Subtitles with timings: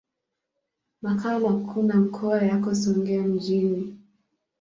[1.01, 3.97] Makao makuu ya mkoa yako Songea mjini.